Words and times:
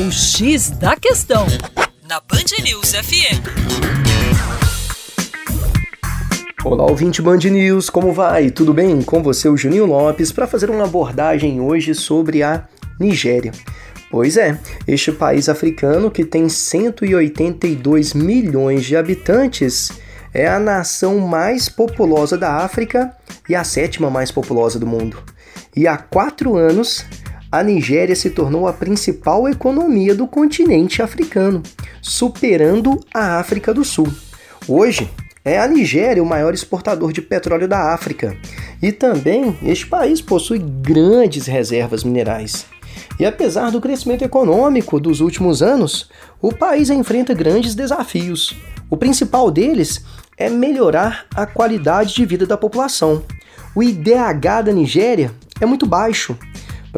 O 0.00 0.12
X 0.12 0.70
da 0.70 0.94
Questão, 0.94 1.44
na 2.08 2.20
Band 2.20 2.62
News 2.62 2.92
FM. 2.92 3.42
Olá, 6.64 6.84
ouvinte 6.84 7.20
Band 7.20 7.38
News, 7.38 7.90
como 7.90 8.12
vai? 8.12 8.48
Tudo 8.52 8.72
bem? 8.72 9.02
Com 9.02 9.24
você, 9.24 9.48
o 9.48 9.56
Juninho 9.56 9.86
Lopes, 9.86 10.30
para 10.30 10.46
fazer 10.46 10.70
uma 10.70 10.84
abordagem 10.84 11.60
hoje 11.60 11.96
sobre 11.96 12.44
a 12.44 12.68
Nigéria. 13.00 13.50
Pois 14.08 14.36
é, 14.36 14.56
este 14.86 15.10
país 15.10 15.48
africano 15.48 16.12
que 16.12 16.24
tem 16.24 16.48
182 16.48 18.14
milhões 18.14 18.84
de 18.84 18.96
habitantes 18.96 19.90
é 20.32 20.46
a 20.46 20.60
nação 20.60 21.18
mais 21.18 21.68
populosa 21.68 22.38
da 22.38 22.58
África 22.58 23.12
e 23.48 23.54
a 23.56 23.64
sétima 23.64 24.08
mais 24.08 24.30
populosa 24.30 24.78
do 24.78 24.86
mundo. 24.86 25.20
E 25.74 25.88
há 25.88 25.96
quatro 25.96 26.56
anos, 26.56 27.04
a 27.50 27.62
Nigéria 27.62 28.14
se 28.14 28.30
tornou 28.30 28.68
a 28.68 28.72
principal 28.72 29.48
economia 29.48 30.14
do 30.14 30.26
continente 30.26 31.00
africano, 31.00 31.62
superando 32.02 33.00
a 33.12 33.38
África 33.38 33.72
do 33.72 33.84
Sul. 33.84 34.08
Hoje, 34.66 35.10
é 35.44 35.58
a 35.58 35.66
Nigéria 35.66 36.22
o 36.22 36.26
maior 36.26 36.52
exportador 36.52 37.10
de 37.10 37.22
petróleo 37.22 37.66
da 37.66 37.94
África 37.94 38.36
e 38.82 38.92
também 38.92 39.56
este 39.62 39.86
país 39.86 40.20
possui 40.20 40.58
grandes 40.58 41.46
reservas 41.46 42.04
minerais. 42.04 42.66
E 43.18 43.24
apesar 43.24 43.70
do 43.70 43.80
crescimento 43.80 44.22
econômico 44.22 45.00
dos 45.00 45.20
últimos 45.20 45.62
anos, 45.62 46.10
o 46.42 46.52
país 46.52 46.90
enfrenta 46.90 47.32
grandes 47.32 47.74
desafios. 47.74 48.54
O 48.90 48.96
principal 48.96 49.50
deles 49.50 50.04
é 50.36 50.50
melhorar 50.50 51.26
a 51.34 51.46
qualidade 51.46 52.14
de 52.14 52.26
vida 52.26 52.46
da 52.46 52.56
população. 52.56 53.24
O 53.74 53.82
IDH 53.82 54.62
da 54.66 54.72
Nigéria 54.72 55.32
é 55.60 55.66
muito 55.66 55.86
baixo. 55.86 56.36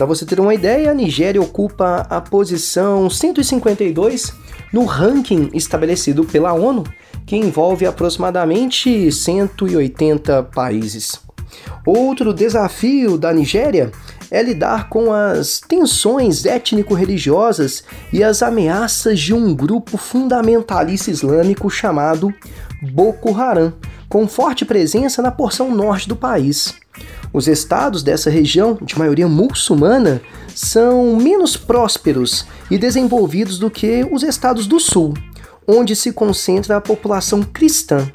Para 0.00 0.06
você 0.06 0.24
ter 0.24 0.40
uma 0.40 0.54
ideia, 0.54 0.90
a 0.90 0.94
Nigéria 0.94 1.42
ocupa 1.42 2.06
a 2.08 2.22
posição 2.22 3.10
152 3.10 4.32
no 4.72 4.86
ranking 4.86 5.50
estabelecido 5.52 6.24
pela 6.24 6.54
ONU, 6.54 6.84
que 7.26 7.36
envolve 7.36 7.84
aproximadamente 7.84 9.12
180 9.12 10.44
países. 10.54 11.20
Outro 11.84 12.32
desafio 12.32 13.18
da 13.18 13.30
Nigéria 13.30 13.92
é 14.30 14.42
lidar 14.42 14.88
com 14.88 15.12
as 15.12 15.60
tensões 15.60 16.46
étnico-religiosas 16.46 17.84
e 18.10 18.24
as 18.24 18.42
ameaças 18.42 19.20
de 19.20 19.34
um 19.34 19.54
grupo 19.54 19.98
fundamentalista 19.98 21.10
islâmico 21.10 21.68
chamado 21.68 22.32
Boko 22.80 23.38
Haram, 23.38 23.74
com 24.08 24.26
forte 24.26 24.64
presença 24.64 25.20
na 25.20 25.30
porção 25.30 25.70
norte 25.70 26.08
do 26.08 26.16
país. 26.16 26.80
Os 27.32 27.46
estados 27.46 28.02
dessa 28.02 28.28
região, 28.28 28.76
de 28.82 28.98
maioria 28.98 29.28
muçulmana, 29.28 30.20
são 30.54 31.16
menos 31.16 31.56
prósperos 31.56 32.44
e 32.70 32.76
desenvolvidos 32.76 33.58
do 33.58 33.70
que 33.70 34.06
os 34.10 34.22
estados 34.22 34.66
do 34.66 34.80
sul, 34.80 35.14
onde 35.66 35.94
se 35.94 36.12
concentra 36.12 36.76
a 36.76 36.80
população 36.80 37.42
cristã. 37.42 38.10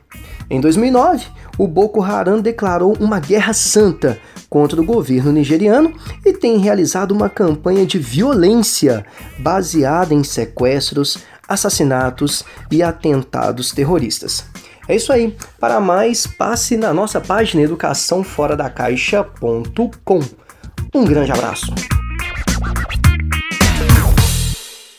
Em 0.49 0.59
2009, 0.59 1.25
o 1.57 1.67
Boko 1.67 2.03
Haram 2.03 2.41
declarou 2.41 2.95
uma 2.99 3.19
guerra 3.19 3.53
santa 3.53 4.19
contra 4.49 4.79
o 4.79 4.85
governo 4.85 5.31
nigeriano 5.31 5.93
e 6.23 6.33
tem 6.33 6.57
realizado 6.57 7.11
uma 7.11 7.29
campanha 7.29 7.85
de 7.85 7.97
violência 7.97 9.05
baseada 9.39 10.13
em 10.13 10.23
sequestros, 10.23 11.17
assassinatos 11.47 12.43
e 12.69 12.83
atentados 12.83 13.71
terroristas. 13.71 14.45
É 14.87 14.95
isso 14.95 15.11
aí. 15.11 15.35
Para 15.59 15.79
mais, 15.79 16.27
passe 16.27 16.77
na 16.77 16.93
nossa 16.93 17.19
página 17.19 17.63
educaçãoforadacaixa.com. 17.63 20.19
Um 20.93 21.05
grande 21.05 21.31
abraço. 21.31 21.73